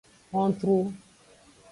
Hontru. 0.31 0.77